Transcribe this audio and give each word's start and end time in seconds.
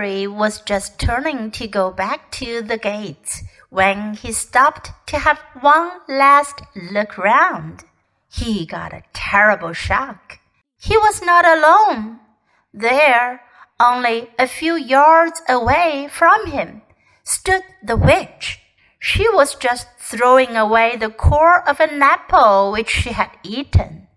Diggory 0.00 0.26
was 0.26 0.62
just 0.62 0.98
turning 0.98 1.50
to 1.50 1.66
go 1.66 1.90
back 1.90 2.32
to 2.32 2.62
the 2.62 2.78
gates 2.78 3.42
when 3.68 4.14
he 4.14 4.32
stopped 4.32 4.92
to 5.08 5.18
have 5.18 5.38
one 5.60 5.90
last 6.08 6.62
look 6.74 7.18
round. 7.18 7.84
He 8.32 8.64
got 8.64 8.94
a 8.94 9.02
terrible 9.12 9.74
shock. 9.74 10.38
He 10.78 10.96
was 10.96 11.20
not 11.20 11.44
alone. 11.44 12.18
There, 12.72 13.42
only 13.78 14.30
a 14.38 14.46
few 14.46 14.74
yards 14.74 15.42
away 15.46 16.08
from 16.10 16.46
him, 16.46 16.80
stood 17.22 17.62
the 17.82 17.96
witch. 17.96 18.58
She 18.98 19.28
was 19.28 19.54
just 19.54 19.86
throwing 19.98 20.56
away 20.56 20.96
the 20.96 21.10
core 21.10 21.68
of 21.68 21.78
an 21.78 22.02
apple 22.02 22.72
which 22.72 22.88
she 22.88 23.10
had 23.10 23.32
eaten. 23.42 24.08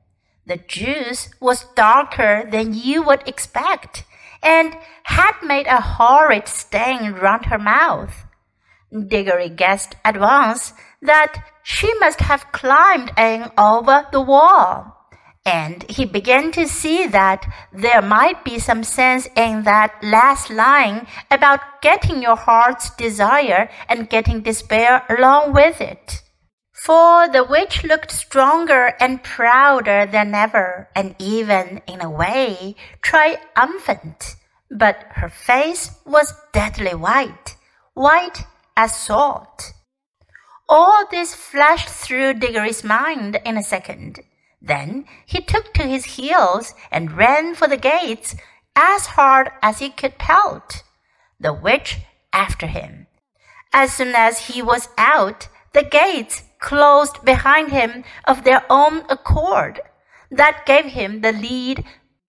The 0.45 0.57
juice 0.57 1.27
was 1.41 1.65
darker 1.75 2.47
than 2.49 2.73
you 2.73 3.03
would 3.03 3.27
expect 3.27 4.05
and 4.43 4.75
had 5.03 5.33
made 5.41 5.67
a 5.67 5.81
horrid 5.81 6.47
stain 6.47 7.13
round 7.13 7.45
her 7.45 7.57
mouth. 7.57 8.25
Diggory 9.07 9.49
guessed 9.49 9.95
at 10.05 10.19
once 10.19 10.73
that 11.01 11.43
she 11.63 11.93
must 11.99 12.19
have 12.19 12.51
climbed 12.51 13.11
in 13.17 13.49
over 13.57 14.05
the 14.11 14.21
wall, 14.21 14.97
and 15.45 15.89
he 15.89 16.05
began 16.05 16.51
to 16.51 16.67
see 16.67 17.07
that 17.07 17.45
there 17.71 18.01
might 18.01 18.43
be 18.43 18.59
some 18.59 18.83
sense 18.83 19.27
in 19.35 19.63
that 19.63 19.93
last 20.03 20.49
line 20.49 21.07
about 21.31 21.81
getting 21.81 22.21
your 22.21 22.35
heart's 22.35 22.89
desire 22.95 23.69
and 23.87 24.09
getting 24.09 24.41
despair 24.41 25.03
along 25.09 25.53
with 25.53 25.81
it. 25.81 26.22
For 26.83 27.29
the 27.29 27.45
witch 27.45 27.85
looked 27.85 28.11
stronger 28.11 28.93
and 28.99 29.23
prouder 29.23 30.05
than 30.05 30.35
ever, 30.35 30.89
and 30.93 31.15
even, 31.17 31.81
in 31.87 32.01
a 32.01 32.09
way, 32.09 32.75
triumphant. 33.01 34.35
But 34.69 35.05
her 35.11 35.29
face 35.29 35.91
was 36.05 36.35
deadly 36.51 36.93
white, 36.93 37.55
white 37.93 38.43
as 38.75 38.97
salt. 38.97 39.71
All 40.67 41.05
this 41.09 41.33
flashed 41.33 41.87
through 41.87 42.33
Diggory's 42.33 42.83
mind 42.83 43.39
in 43.45 43.55
a 43.55 43.63
second. 43.63 44.19
Then 44.61 45.05
he 45.25 45.39
took 45.39 45.73
to 45.75 45.83
his 45.83 46.19
heels 46.19 46.73
and 46.91 47.15
ran 47.15 47.55
for 47.55 47.69
the 47.69 47.77
gates 47.77 48.35
as 48.75 49.05
hard 49.05 49.51
as 49.61 49.79
he 49.79 49.89
could 49.89 50.17
pelt. 50.17 50.83
The 51.39 51.53
witch 51.53 51.99
after 52.33 52.67
him. 52.67 53.07
As 53.71 53.93
soon 53.93 54.15
as 54.15 54.47
he 54.47 54.61
was 54.61 54.89
out, 54.97 55.47
the 55.71 55.83
gates 55.83 56.43
closed 56.63 57.23
behind 57.25 57.71
him 57.71 58.03
of 58.25 58.43
their 58.43 58.63
own 58.69 59.03
accord. 59.09 59.81
That 60.31 60.65
gave 60.65 60.85
him 60.85 61.21
the 61.21 61.33
lead, 61.33 61.85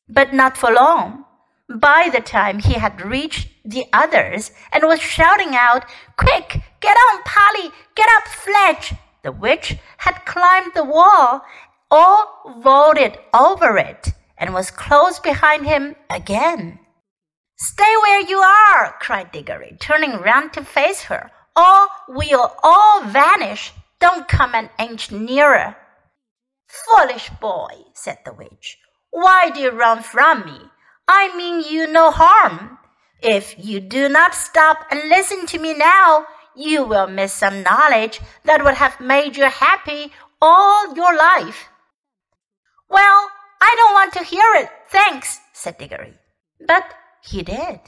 but 0.08 0.34
not 0.34 0.58
for 0.58 0.70
long. 0.72 1.24
By 1.68 2.10
the 2.12 2.20
time 2.20 2.58
he 2.58 2.74
had 2.74 3.00
reached 3.00 3.48
the 3.64 3.86
others 3.92 4.50
and 4.72 4.82
was 4.84 5.00
shouting 5.00 5.54
out, 5.54 5.86
Quick, 6.18 6.60
get 6.80 6.96
on, 7.06 7.22
Polly, 7.24 7.70
get 7.94 8.08
up, 8.16 8.26
Fledge! 8.28 8.94
The 9.22 9.32
witch 9.32 9.76
had 9.98 10.26
climbed 10.26 10.72
the 10.74 10.84
wall 10.84 11.42
or 11.90 12.16
vaulted 12.60 13.16
over 13.32 13.78
it 13.78 14.08
and 14.36 14.52
was 14.52 14.70
close 14.70 15.18
behind 15.20 15.64
him 15.64 15.94
again. 16.10 16.78
Stay 17.56 17.94
where 18.02 18.20
you 18.20 18.38
are, 18.38 18.96
cried 19.00 19.30
Diggory, 19.32 19.76
turning 19.80 20.20
round 20.20 20.52
to 20.52 20.64
face 20.64 21.04
her, 21.04 21.30
or 21.56 21.86
we'll 22.08 22.52
all 22.62 23.04
vanish. 23.04 23.72
Don't 24.00 24.28
come 24.28 24.54
an 24.54 24.70
inch 24.78 25.10
nearer. 25.10 25.76
Foolish 26.68 27.30
boy, 27.40 27.84
said 27.94 28.18
the 28.24 28.32
witch. 28.32 28.78
Why 29.10 29.50
do 29.50 29.60
you 29.60 29.70
run 29.70 30.02
from 30.02 30.44
me? 30.44 30.58
I 31.06 31.36
mean 31.36 31.64
you 31.68 31.86
no 31.86 32.10
harm. 32.10 32.78
If 33.22 33.54
you 33.58 33.80
do 33.80 34.08
not 34.08 34.34
stop 34.34 34.86
and 34.90 35.08
listen 35.08 35.46
to 35.46 35.58
me 35.58 35.74
now, 35.74 36.26
you 36.54 36.84
will 36.84 37.06
miss 37.06 37.32
some 37.32 37.62
knowledge 37.62 38.20
that 38.44 38.62
would 38.64 38.74
have 38.74 39.00
made 39.00 39.36
you 39.36 39.44
happy 39.44 40.12
all 40.40 40.94
your 40.94 41.16
life. 41.16 41.68
Well, 42.88 43.30
I 43.60 43.74
don't 43.76 43.94
want 43.94 44.12
to 44.14 44.24
hear 44.24 44.54
it, 44.56 44.68
thanks, 44.88 45.40
said 45.52 45.78
Diggory. 45.78 46.14
But 46.66 46.94
he 47.22 47.42
did. 47.42 47.80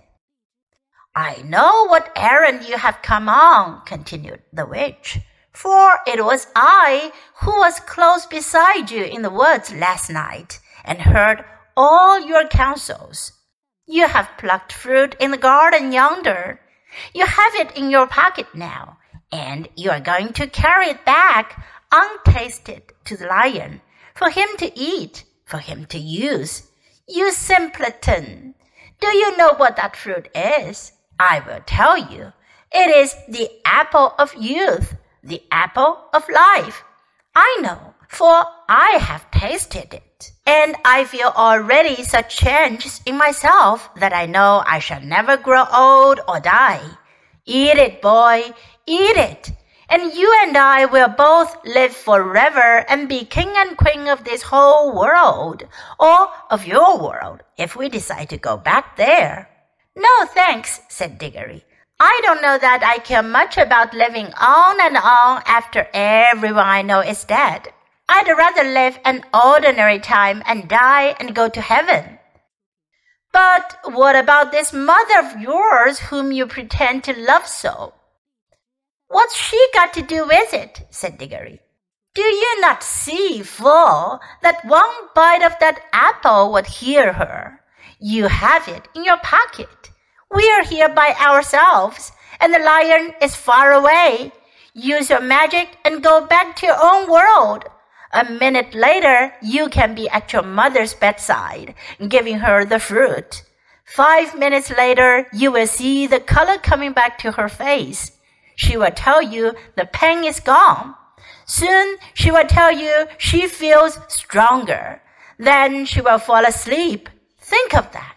I 1.14 1.42
know 1.42 1.86
what 1.86 2.12
errand 2.16 2.64
you 2.68 2.76
have 2.76 3.02
come 3.02 3.28
on, 3.28 3.84
continued 3.84 4.42
the 4.52 4.66
witch 4.66 5.18
for 5.56 6.00
it 6.06 6.22
was 6.22 6.48
I 6.54 7.12
who 7.40 7.56
was 7.56 7.80
close 7.80 8.26
beside 8.26 8.90
you 8.90 9.02
in 9.02 9.22
the 9.22 9.30
woods 9.30 9.72
last 9.72 10.10
night 10.10 10.60
and 10.84 11.00
heard 11.00 11.46
all 11.74 12.20
your 12.20 12.46
counsels. 12.46 13.32
You 13.86 14.06
have 14.06 14.36
plucked 14.36 14.70
fruit 14.70 15.16
in 15.18 15.30
the 15.30 15.38
garden 15.38 15.92
yonder. 15.92 16.60
You 17.14 17.24
have 17.24 17.54
it 17.54 17.74
in 17.74 17.90
your 17.90 18.06
pocket 18.06 18.48
now, 18.54 18.98
and 19.32 19.66
you 19.76 19.90
are 19.90 20.00
going 20.00 20.34
to 20.34 20.46
carry 20.46 20.88
it 20.88 21.06
back 21.06 21.66
untasted 21.90 22.82
to 23.06 23.16
the 23.16 23.26
lion 23.26 23.80
for 24.14 24.28
him 24.28 24.48
to 24.58 24.78
eat, 24.78 25.24
for 25.46 25.58
him 25.58 25.86
to 25.86 25.98
use. 25.98 26.68
You 27.08 27.32
simpleton! 27.32 28.54
Do 29.00 29.08
you 29.08 29.34
know 29.38 29.54
what 29.54 29.76
that 29.76 29.96
fruit 29.96 30.28
is? 30.34 30.92
I 31.18 31.42
will 31.46 31.60
tell 31.64 31.96
you. 31.96 32.34
It 32.72 32.90
is 32.90 33.14
the 33.26 33.48
apple 33.64 34.14
of 34.18 34.34
youth 34.34 34.96
the 35.26 35.42
apple 35.50 35.98
of 36.12 36.28
life. 36.28 36.84
I 37.34 37.58
know, 37.60 37.94
for 38.08 38.44
I 38.68 38.98
have 39.00 39.30
tasted 39.30 39.92
it, 39.92 40.32
and 40.46 40.74
I 40.84 41.04
feel 41.04 41.32
already 41.36 42.02
such 42.02 42.36
changes 42.36 43.02
in 43.04 43.18
myself 43.18 43.90
that 43.96 44.14
I 44.14 44.26
know 44.26 44.62
I 44.66 44.78
shall 44.78 45.02
never 45.02 45.36
grow 45.36 45.64
old 45.72 46.20
or 46.26 46.40
die. 46.40 46.82
Eat 47.44 47.76
it, 47.76 48.00
boy, 48.00 48.42
eat 48.86 49.16
it, 49.16 49.52
and 49.90 50.14
you 50.14 50.32
and 50.42 50.56
I 50.56 50.86
will 50.86 51.08
both 51.08 51.56
live 51.66 51.94
forever 51.94 52.84
and 52.88 53.08
be 53.08 53.24
king 53.24 53.52
and 53.54 53.76
queen 53.76 54.08
of 54.08 54.24
this 54.24 54.42
whole 54.42 54.96
world, 54.96 55.64
or 56.00 56.28
of 56.50 56.66
your 56.66 56.98
world, 56.98 57.42
if 57.58 57.76
we 57.76 57.88
decide 57.88 58.30
to 58.30 58.38
go 58.38 58.56
back 58.56 58.96
there. 58.96 59.50
No, 59.94 60.26
thanks, 60.26 60.80
said 60.88 61.18
Diggory. 61.18 61.65
I 61.98 62.20
don't 62.22 62.42
know 62.42 62.58
that 62.58 62.82
I 62.84 62.98
care 62.98 63.22
much 63.22 63.56
about 63.56 63.94
living 63.94 64.26
on 64.38 64.80
and 64.80 64.96
on 64.98 65.42
after 65.46 65.88
everyone 65.94 66.66
I 66.66 66.82
know 66.82 67.00
is 67.00 67.24
dead. 67.24 67.68
I'd 68.08 68.28
rather 68.28 68.64
live 68.64 68.98
an 69.04 69.24
ordinary 69.32 69.98
time 69.98 70.42
and 70.46 70.68
die 70.68 71.16
and 71.18 71.34
go 71.34 71.48
to 71.48 71.60
heaven. 71.60 72.18
But 73.32 73.78
what 73.84 74.14
about 74.14 74.52
this 74.52 74.72
mother 74.72 75.20
of 75.20 75.40
yours 75.40 75.98
whom 75.98 76.32
you 76.32 76.46
pretend 76.46 77.04
to 77.04 77.18
love 77.18 77.46
so? 77.46 77.94
What's 79.08 79.36
she 79.36 79.66
got 79.72 79.94
to 79.94 80.02
do 80.02 80.26
with 80.26 80.52
it? 80.52 80.86
said 80.90 81.16
Diggory. 81.16 81.60
Do 82.14 82.22
you 82.22 82.60
not 82.60 82.82
see, 82.82 83.42
fool, 83.42 84.20
that 84.42 84.64
one 84.64 84.90
bite 85.14 85.42
of 85.42 85.58
that 85.60 85.80
apple 85.92 86.52
would 86.52 86.66
hear 86.66 87.12
her? 87.12 87.60
You 87.98 88.28
have 88.28 88.68
it 88.68 88.88
in 88.94 89.04
your 89.04 89.18
pocket. 89.18 89.90
We 90.34 90.50
are 90.50 90.64
here 90.64 90.88
by 90.88 91.14
ourselves, 91.20 92.12
and 92.40 92.52
the 92.52 92.58
lion 92.58 93.14
is 93.22 93.36
far 93.36 93.72
away. 93.72 94.32
Use 94.74 95.08
your 95.08 95.20
magic 95.20 95.78
and 95.84 96.02
go 96.02 96.26
back 96.26 96.56
to 96.56 96.66
your 96.66 96.78
own 96.82 97.10
world. 97.10 97.64
A 98.12 98.24
minute 98.24 98.74
later, 98.74 99.32
you 99.40 99.68
can 99.68 99.94
be 99.94 100.08
at 100.08 100.32
your 100.32 100.42
mother's 100.42 100.94
bedside, 100.94 101.74
giving 102.08 102.40
her 102.40 102.64
the 102.64 102.80
fruit. 102.80 103.42
Five 103.84 104.36
minutes 104.36 104.70
later, 104.70 105.28
you 105.32 105.52
will 105.52 105.66
see 105.66 106.06
the 106.06 106.20
color 106.20 106.58
coming 106.58 106.92
back 106.92 107.18
to 107.18 107.32
her 107.32 107.48
face. 107.48 108.12
She 108.56 108.76
will 108.76 108.90
tell 108.90 109.22
you 109.22 109.54
the 109.76 109.86
pain 109.86 110.24
is 110.24 110.40
gone. 110.40 110.94
Soon, 111.46 111.96
she 112.14 112.32
will 112.32 112.46
tell 112.46 112.72
you 112.72 113.06
she 113.16 113.46
feels 113.46 113.98
stronger. 114.08 115.00
Then 115.38 115.86
she 115.86 116.00
will 116.00 116.18
fall 116.18 116.44
asleep. 116.44 117.08
Think 117.38 117.74
of 117.74 117.92
that 117.92 118.15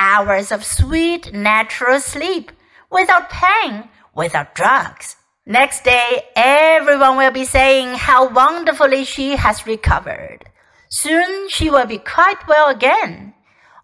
hours 0.00 0.50
of 0.50 0.64
sweet 0.64 1.32
natural 1.32 2.00
sleep 2.00 2.50
without 2.90 3.30
pain, 3.30 3.88
without 4.14 4.54
drugs. 4.56 5.14
Next 5.46 5.84
day, 5.84 6.24
everyone 6.34 7.16
will 7.16 7.30
be 7.30 7.44
saying 7.44 7.94
how 7.94 8.28
wonderfully 8.30 9.04
she 9.04 9.36
has 9.36 9.66
recovered. 9.66 10.50
Soon 10.88 11.48
she 11.50 11.70
will 11.70 11.86
be 11.86 11.98
quite 11.98 12.48
well 12.48 12.68
again. 12.68 13.34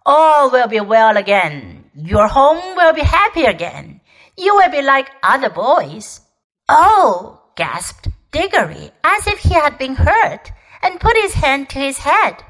All 0.05 0.49
will 0.51 0.67
be 0.67 0.79
well 0.79 1.15
again. 1.15 1.89
Your 1.93 2.27
home 2.27 2.75
will 2.75 2.93
be 2.93 3.01
happy 3.01 3.43
again. 3.43 4.01
You 4.37 4.55
will 4.55 4.69
be 4.69 4.81
like 4.81 5.09
other 5.23 5.49
boys. 5.49 6.21
Oh, 6.69 7.41
gasped 7.55 8.07
Diggory, 8.31 8.91
as 9.03 9.25
if 9.25 9.39
he 9.39 9.53
had 9.53 9.77
been 9.77 9.95
hurt, 9.95 10.51
and 10.81 10.99
put 10.99 11.15
his 11.17 11.33
hand 11.33 11.69
to 11.69 11.79
his 11.79 11.99
head, 11.99 12.43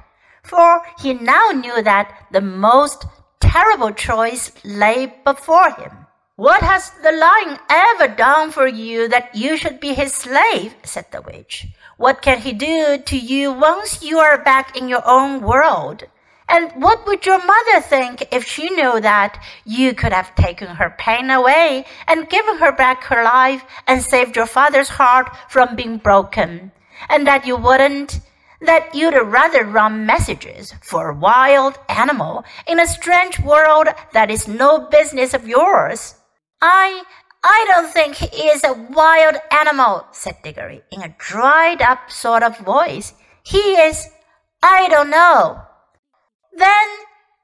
for 0.44 0.82
he 1.00 1.14
now 1.14 1.52
knew 1.52 1.82
that 1.82 2.28
the 2.32 2.42
most 2.42 3.06
terrible 3.40 3.92
choice 3.92 4.52
lay 4.64 5.14
before 5.24 5.72
him. 5.72 6.08
What 6.36 6.62
has 6.62 6.92
the 7.02 7.12
lion 7.12 7.58
ever 7.68 8.08
done 8.08 8.52
for 8.52 8.68
you 8.68 9.08
that 9.08 9.34
you 9.34 9.58
should 9.58 9.80
be 9.80 9.96
his 9.96 10.14
slave? 10.14 10.76
said 10.84 11.06
the 11.12 11.22
witch. 11.22 11.68
What 11.98 12.22
can 12.22 12.40
he 12.40 12.54
do 12.54 13.00
to 13.00 13.18
you 13.18 13.52
once 13.52 14.04
you 14.04 14.20
are 14.20 14.44
back 14.44 14.78
in 14.78 14.88
your 14.88 15.02
own 15.04 15.42
world? 15.42 16.04
And 16.50 16.72
what 16.82 17.06
would 17.08 17.26
your 17.26 17.44
mother 17.44 17.82
think 17.82 18.28
if 18.32 18.46
she 18.46 18.70
knew 18.70 19.02
that 19.02 19.44
you 19.66 19.94
could 19.94 20.14
have 20.14 20.36
taken 20.36 20.68
her 20.68 20.96
pain 20.98 21.30
away 21.30 21.86
and 22.08 22.30
given 22.30 22.60
her 22.60 22.72
back 22.72 23.04
her 23.06 23.24
life 23.24 23.64
and 23.88 24.02
saved 24.02 24.36
your 24.36 24.46
father's 24.46 24.90
heart 24.90 25.36
from 25.50 25.76
being 25.76 25.98
broken? 25.98 26.72
And 27.10 27.28
that 27.28 27.46
you 27.46 27.58
wouldn't, 27.58 28.22
that 28.62 28.94
you'd 28.96 29.16
rather 29.16 29.64
run 29.64 30.06
messages 30.06 30.74
for 30.82 31.10
a 31.10 31.16
wild 31.16 31.78
animal 31.90 32.44
in 32.68 32.80
a 32.80 32.88
strange 32.88 33.40
world 33.40 33.88
that 34.14 34.32
is 34.32 34.48
no 34.48 34.88
business 34.90 35.34
of 35.34 35.48
yours? 35.48 36.16
I, 36.62 37.04
I 37.44 37.66
don't 37.70 37.92
think 37.92 38.16
he 38.16 38.48
is 38.48 38.64
a 38.64 38.74
wild 38.74 39.36
animal, 39.52 40.08
said 40.12 40.38
Diggory 40.44 40.82
in 40.92 41.02
a 41.02 41.16
dried 41.18 41.82
up 41.82 42.10
sort 42.10 42.44
of 42.44 42.58
voice. 42.60 43.14
He 43.44 43.58
is, 43.58 44.08
I 44.64 44.88
don't 44.90 45.10
know. 45.10 45.62
Then 46.58 46.88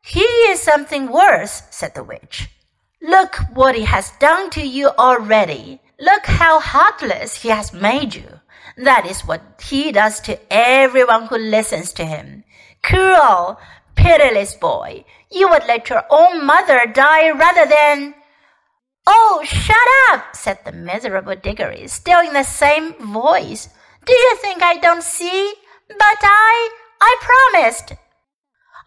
he 0.04 0.22
is 0.22 0.60
something 0.60 1.12
worse, 1.12 1.64
said 1.70 1.94
the 1.96 2.04
witch. 2.04 2.50
Look 3.02 3.36
what 3.54 3.76
he 3.76 3.84
has 3.84 4.12
done 4.20 4.50
to 4.52 4.66
you 4.66 4.88
already. 4.98 5.80
Look 6.00 6.26
how 6.26 6.60
heartless 6.60 7.42
he 7.42 7.50
has 7.50 7.72
made 7.72 8.16
you. 8.16 8.33
That 8.78 9.06
is 9.06 9.22
what 9.22 9.62
he 9.64 9.92
does 9.92 10.20
to 10.22 10.40
everyone 10.52 11.28
who 11.28 11.38
listens 11.38 11.94
to 11.94 12.06
him. 12.06 12.44
Cruel, 12.82 13.60
pitiless 13.96 14.56
boy, 14.56 15.06
you 15.32 15.48
would 15.50 15.66
let 15.68 15.90
your 15.90 16.04
own 16.10 16.46
mother 16.46 16.86
die 16.92 17.32
rather 17.32 17.66
than. 17.66 18.16
Oh, 19.06 19.44
shut 19.46 19.76
up, 20.12 20.36
said 20.36 20.60
the 20.66 20.72
miserable 20.72 21.36
Diggory, 21.36 21.88
still 21.88 22.22
in 22.22 22.34
the 22.34 22.44
same 22.44 22.94
voice. 22.94 23.70
Do 24.06 24.14
you 24.14 24.38
think 24.42 24.64
I 24.64 24.78
don't 24.78 25.04
see? 25.04 25.54
But 25.88 26.00
I, 26.00 26.70
I 27.02 27.18
promised. 27.22 27.94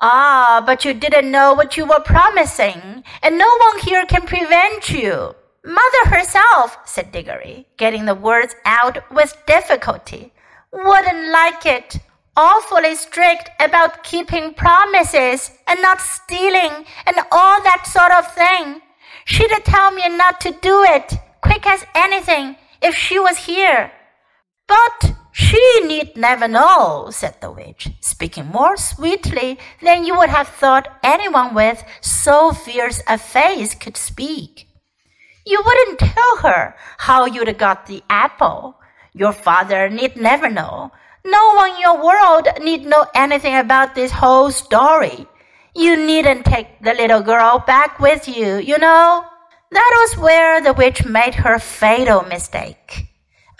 Ah, 0.00 0.62
but 0.64 0.84
you 0.84 0.94
didn't 0.94 1.30
know 1.30 1.54
what 1.54 1.76
you 1.76 1.86
were 1.86 2.00
promising, 2.00 3.04
and 3.22 3.38
no 3.38 3.56
one 3.58 3.78
here 3.80 4.04
can 4.06 4.22
prevent 4.22 4.90
you. 4.90 5.34
Mother 5.66 6.10
herself, 6.10 6.78
said 6.84 7.10
Diggory, 7.10 7.66
getting 7.76 8.04
the 8.04 8.14
words 8.14 8.54
out 8.64 8.98
with 9.10 9.36
difficulty, 9.48 10.32
wouldn't 10.72 11.32
like 11.32 11.66
it. 11.66 11.98
Awfully 12.36 12.94
strict 12.94 13.50
about 13.58 14.04
keeping 14.04 14.54
promises 14.54 15.50
and 15.66 15.82
not 15.82 16.00
stealing 16.00 16.84
and 17.04 17.16
all 17.32 17.60
that 17.64 17.84
sort 17.84 18.12
of 18.12 18.32
thing. 18.32 18.80
She'd 19.24 19.50
tell 19.64 19.90
me 19.90 20.08
not 20.08 20.40
to 20.42 20.52
do 20.52 20.84
it, 20.84 21.14
quick 21.42 21.66
as 21.66 21.84
anything, 21.96 22.54
if 22.80 22.94
she 22.94 23.18
was 23.18 23.38
here. 23.38 23.90
But 24.68 25.14
she 25.32 25.80
need 25.80 26.16
never 26.16 26.46
know, 26.46 27.08
said 27.10 27.40
the 27.40 27.50
witch, 27.50 27.88
speaking 28.00 28.46
more 28.46 28.76
sweetly 28.76 29.58
than 29.82 30.04
you 30.04 30.16
would 30.16 30.30
have 30.30 30.46
thought 30.46 30.96
anyone 31.02 31.54
with 31.54 31.82
so 32.00 32.52
fierce 32.52 33.02
a 33.08 33.18
face 33.18 33.74
could 33.74 33.96
speak. 33.96 34.65
You 35.46 35.62
wouldn't 35.64 36.00
tell 36.00 36.36
her 36.38 36.74
how 36.98 37.26
you'd 37.26 37.56
got 37.56 37.86
the 37.86 38.02
apple. 38.10 38.74
Your 39.12 39.32
father 39.32 39.88
need 39.88 40.16
never 40.16 40.50
know. 40.50 40.90
No 41.24 41.54
one 41.54 41.70
in 41.70 41.80
your 41.80 42.04
world 42.04 42.48
need 42.60 42.84
know 42.84 43.06
anything 43.14 43.56
about 43.56 43.94
this 43.94 44.10
whole 44.10 44.50
story. 44.50 45.28
You 45.72 45.96
needn't 45.96 46.46
take 46.46 46.82
the 46.82 46.94
little 46.94 47.20
girl 47.22 47.60
back 47.60 48.00
with 48.00 48.26
you, 48.26 48.56
you 48.56 48.76
know. 48.78 49.24
That 49.70 49.90
was 50.00 50.18
where 50.18 50.60
the 50.60 50.72
witch 50.72 51.04
made 51.04 51.36
her 51.36 51.60
fatal 51.60 52.22
mistake. 52.22 53.06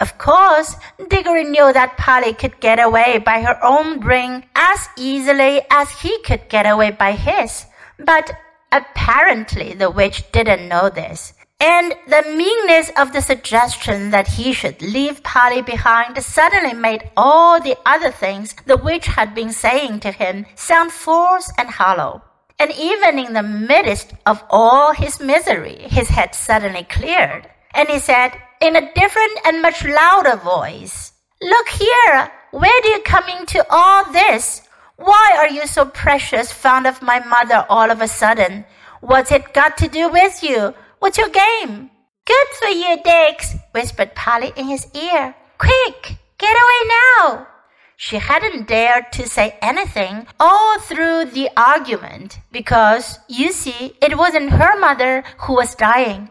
Of 0.01 0.17
course, 0.17 0.75
Diggory 1.07 1.45
knew 1.45 1.71
that 1.71 1.97
Polly 1.97 2.33
could 2.33 2.59
get 2.59 2.81
away 2.81 3.19
by 3.19 3.41
her 3.41 3.57
own 3.63 4.01
ring 4.01 4.43
as 4.55 4.89
easily 4.97 5.61
as 5.71 5.89
he 6.01 6.19
could 6.19 6.49
get 6.49 6.67
away 6.67 6.91
by 6.91 7.13
his. 7.13 7.65
But 7.97 8.31
apparently 8.73 9.73
the 9.73 9.89
witch 9.89 10.29
didn't 10.33 10.67
know 10.67 10.89
this. 10.89 11.33
And 11.59 11.95
the 12.07 12.23
meanness 12.35 12.91
of 12.95 13.13
the 13.13 13.21
suggestion 13.21 14.11
that 14.11 14.27
he 14.27 14.53
should 14.53 14.79
leave 14.81 15.23
Polly 15.23 15.63
behind 15.63 16.21
suddenly 16.21 16.73
made 16.73 17.09
all 17.17 17.59
the 17.59 17.77
other 17.83 18.11
things 18.11 18.53
the 18.65 18.77
witch 18.77 19.07
had 19.07 19.33
been 19.33 19.51
saying 19.51 20.01
to 20.01 20.11
him 20.11 20.45
sound 20.55 20.91
false 20.91 21.51
and 21.57 21.69
hollow. 21.69 22.21
And 22.59 22.71
even 22.71 23.17
in 23.17 23.33
the 23.33 23.43
midst 23.43 24.13
of 24.25 24.43
all 24.49 24.93
his 24.93 25.19
misery, 25.19 25.77
his 25.89 26.09
head 26.09 26.35
suddenly 26.35 26.83
cleared. 26.83 27.49
And 27.73 27.89
he 27.89 27.99
said, 27.99 28.33
in 28.61 28.75
a 28.75 28.93
different 28.93 29.39
and 29.45 29.61
much 29.61 29.83
louder 29.83 30.35
voice. 30.35 31.13
Look 31.41 31.69
here, 31.69 32.31
where 32.51 32.81
do 32.81 32.89
you 32.89 32.99
come 33.01 33.25
into 33.29 33.65
all 33.69 34.11
this? 34.11 34.61
Why 34.95 35.35
are 35.37 35.49
you 35.49 35.67
so 35.67 35.85
precious 35.85 36.51
fond 36.51 36.87
of 36.87 37.03
my 37.03 37.19
mother 37.19 37.65
all 37.69 37.91
of 37.91 38.01
a 38.01 38.07
sudden? 38.07 38.65
What's 39.01 39.31
it 39.31 39.53
got 39.53 39.77
to 39.77 39.87
do 39.87 40.09
with 40.09 40.41
you? 40.41 40.73
What's 40.99 41.17
your 41.17 41.29
game? 41.29 41.91
Good 42.25 42.47
for 42.59 42.67
you, 42.67 42.97
Dix, 43.03 43.55
whispered 43.71 44.15
Polly 44.15 44.51
in 44.55 44.65
his 44.65 44.87
ear. 44.95 45.35
Quick, 45.57 46.17
get 46.37 46.55
away 46.55 46.81
now. 46.89 47.47
She 47.95 48.17
hadn't 48.17 48.67
dared 48.67 49.11
to 49.13 49.27
say 49.27 49.57
anything 49.61 50.27
all 50.39 50.79
through 50.79 51.25
the 51.25 51.49
argument 51.55 52.39
because, 52.51 53.19
you 53.27 53.51
see, 53.51 53.95
it 54.01 54.17
wasn't 54.17 54.51
her 54.51 54.79
mother 54.79 55.23
who 55.39 55.53
was 55.53 55.75
dying. 55.75 56.29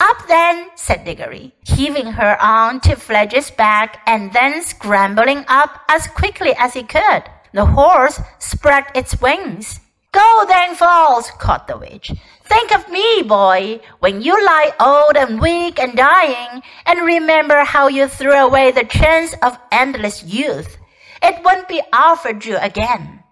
Up 0.00 0.26
then, 0.28 0.70
said 0.76 1.04
Diggory, 1.04 1.52
heaving 1.62 2.12
her 2.12 2.36
on 2.40 2.80
to 2.80 2.96
Fledge's 2.96 3.50
back 3.50 4.02
and 4.06 4.32
then 4.32 4.62
scrambling 4.62 5.44
up 5.46 5.80
as 5.88 6.06
quickly 6.06 6.54
as 6.58 6.74
he 6.74 6.82
could. 6.82 7.24
The 7.52 7.66
horse 7.66 8.20
spread 8.38 8.86
its 8.94 9.20
wings. 9.20 9.80
Go 10.12 10.44
then, 10.48 10.74
Falls, 10.74 11.30
called 11.32 11.66
the 11.68 11.78
witch. 11.78 12.12
Think 12.50 12.74
of 12.74 12.88
me, 12.90 13.22
boy, 13.22 13.80
when 14.00 14.22
you 14.22 14.34
lie 14.44 14.72
old 14.80 15.16
and 15.16 15.40
weak 15.40 15.78
and 15.78 15.96
dying, 15.96 16.62
and 16.84 17.06
remember 17.06 17.62
how 17.62 17.86
you 17.86 18.08
threw 18.08 18.34
away 18.34 18.72
the 18.72 18.82
chance 18.82 19.36
of 19.40 19.56
endless 19.70 20.24
youth. 20.24 20.76
It 21.22 21.44
won't 21.44 21.68
be 21.68 21.80
offered 21.92 22.44
you 22.44 22.56
again. 22.56 23.22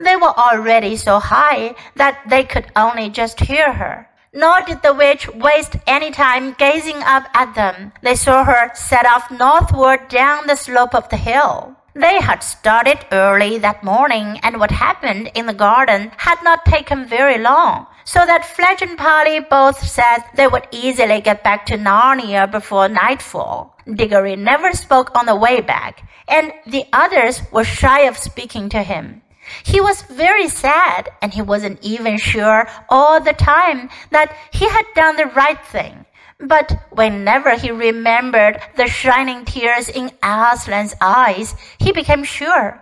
They 0.00 0.16
were 0.16 0.36
already 0.36 0.96
so 0.96 1.20
high 1.20 1.76
that 1.94 2.18
they 2.28 2.42
could 2.42 2.72
only 2.74 3.08
just 3.08 3.38
hear 3.38 3.72
her. 3.72 4.08
Nor 4.32 4.62
did 4.62 4.82
the 4.82 4.94
witch 4.94 5.28
waste 5.28 5.76
any 5.86 6.10
time 6.10 6.56
gazing 6.58 7.00
up 7.04 7.28
at 7.34 7.54
them. 7.54 7.92
They 8.02 8.16
saw 8.16 8.42
her 8.42 8.72
set 8.74 9.06
off 9.06 9.30
northward 9.30 10.08
down 10.08 10.48
the 10.48 10.56
slope 10.56 10.96
of 10.96 11.08
the 11.08 11.16
hill. 11.16 11.76
They 11.94 12.20
had 12.20 12.42
started 12.42 13.06
early 13.12 13.58
that 13.58 13.84
morning, 13.84 14.40
and 14.42 14.58
what 14.58 14.72
happened 14.72 15.30
in 15.36 15.46
the 15.46 15.54
garden 15.54 16.10
had 16.16 16.42
not 16.42 16.64
taken 16.64 17.06
very 17.06 17.38
long, 17.38 17.86
so 18.04 18.24
that 18.26 18.44
Fledge 18.44 18.82
and 18.82 18.98
Polly 18.98 19.40
both 19.40 19.78
said 19.86 20.18
they 20.34 20.46
would 20.46 20.68
easily 20.70 21.20
get 21.20 21.42
back 21.42 21.66
to 21.66 21.78
Narnia 21.78 22.50
before 22.50 22.88
nightfall. 22.88 23.76
Diggory 23.92 24.36
never 24.36 24.72
spoke 24.72 25.16
on 25.16 25.26
the 25.26 25.36
way 25.36 25.60
back, 25.60 26.06
and 26.28 26.52
the 26.66 26.84
others 26.92 27.42
were 27.52 27.64
shy 27.64 28.00
of 28.02 28.16
speaking 28.16 28.68
to 28.70 28.82
him. 28.82 29.22
He 29.64 29.80
was 29.80 30.02
very 30.02 30.48
sad, 30.48 31.10
and 31.20 31.34
he 31.34 31.42
wasn't 31.42 31.82
even 31.82 32.16
sure 32.16 32.66
all 32.88 33.20
the 33.20 33.34
time 33.34 33.90
that 34.10 34.34
he 34.52 34.68
had 34.68 34.86
done 34.94 35.16
the 35.16 35.26
right 35.26 35.62
thing. 35.66 36.06
But 36.40 36.72
whenever 36.90 37.56
he 37.56 37.70
remembered 37.70 38.60
the 38.76 38.88
shining 38.88 39.44
tears 39.44 39.88
in 39.88 40.10
Aslan's 40.22 40.94
eyes, 41.00 41.54
he 41.78 41.92
became 41.92 42.24
sure. 42.24 42.80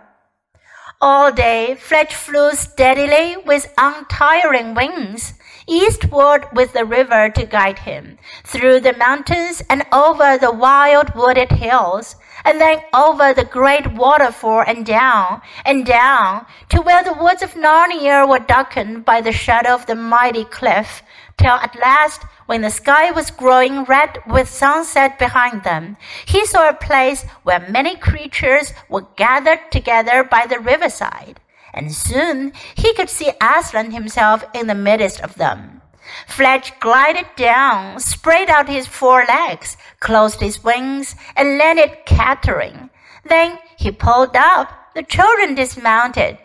All 1.05 1.33
day, 1.33 1.75
Fledge 1.75 2.13
flew 2.13 2.53
steadily 2.53 3.35
with 3.35 3.73
untiring 3.77 4.73
wings, 4.73 5.33
eastward 5.67 6.47
with 6.53 6.71
the 6.71 6.85
river 6.85 7.29
to 7.29 7.45
guide 7.45 7.79
him, 7.79 8.17
through 8.45 8.79
the 8.79 8.95
mountains 8.95 9.61
and 9.69 9.85
over 9.91 10.37
the 10.37 10.53
wild 10.53 11.13
wooded 11.13 11.51
hills, 11.51 12.15
and 12.45 12.61
then 12.61 12.79
over 12.93 13.33
the 13.33 13.43
great 13.43 13.91
waterfall 13.95 14.63
and 14.65 14.85
down 14.85 15.41
and 15.65 15.85
down 15.85 16.45
to 16.69 16.81
where 16.81 17.03
the 17.03 17.19
woods 17.21 17.41
of 17.41 17.53
Narnia 17.53 18.25
were 18.25 18.39
darkened 18.39 19.03
by 19.03 19.19
the 19.19 19.33
shadow 19.33 19.73
of 19.73 19.85
the 19.87 19.95
mighty 19.95 20.45
cliff, 20.45 21.03
till 21.37 21.57
at 21.67 21.77
last, 21.81 22.23
when 22.45 22.61
the 22.61 22.69
sky 22.69 23.11
was 23.11 23.31
growing 23.31 23.83
red 23.83 24.19
with 24.27 24.49
sunset 24.49 25.17
behind 25.17 25.63
them, 25.63 25.97
he 26.25 26.45
saw 26.45 26.69
a 26.69 26.73
place 26.73 27.23
where 27.43 27.69
many 27.69 27.95
creatures 27.95 28.73
were 28.89 29.07
gathered 29.15 29.71
together 29.71 30.23
by 30.23 30.45
the 30.47 30.59
riverside, 30.59 31.39
and 31.73 31.93
soon 31.93 32.53
he 32.75 32.93
could 32.93 33.09
see 33.09 33.31
Aslan 33.41 33.91
himself 33.91 34.43
in 34.53 34.67
the 34.67 34.75
midst 34.75 35.21
of 35.21 35.35
them. 35.35 35.81
Fledge 36.27 36.73
glided 36.79 37.27
down, 37.35 37.99
spread 37.99 38.49
out 38.49 38.67
his 38.67 38.87
four 38.87 39.25
legs, 39.25 39.77
closed 39.99 40.41
his 40.41 40.63
wings, 40.63 41.15
and 41.35 41.57
landed 41.57 42.05
cattering. 42.05 42.89
Then 43.23 43.57
he 43.77 43.91
pulled 43.91 44.35
up. 44.35 44.69
The 44.95 45.03
children 45.03 45.55
dismounted. 45.55 46.37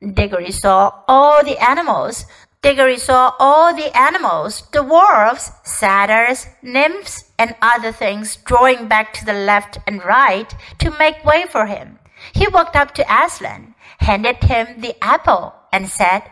Diggory 0.00 0.50
saw 0.50 0.92
all 1.06 1.44
the 1.44 1.58
animals. 1.58 2.24
Diggory 2.62 2.96
saw 2.96 3.34
all 3.40 3.74
the 3.74 3.96
animals, 3.96 4.62
dwarfs, 4.70 5.50
satyrs, 5.64 6.46
nymphs, 6.62 7.24
and 7.36 7.56
other 7.60 7.90
things 7.92 8.36
drawing 8.36 8.88
back 8.88 9.12
to 9.14 9.24
the 9.24 9.32
left 9.32 9.78
and 9.86 10.04
right 10.04 10.54
to 10.78 10.96
make 10.98 11.24
way 11.24 11.44
for 11.50 11.66
him. 11.66 11.98
He 12.32 12.46
walked 12.48 12.76
up 12.76 12.94
to 12.94 13.04
Aslan, 13.12 13.74
handed 13.98 14.44
him 14.44 14.80
the 14.80 14.94
apple, 15.02 15.54
and 15.72 15.88
said, 15.88 16.22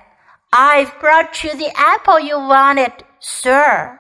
I've 0.53 0.99
brought 1.01 1.45
you 1.45 1.55
the 1.57 1.73
apple 1.77 2.19
you 2.19 2.39
wanted, 2.39 2.93
sir. 3.19 4.00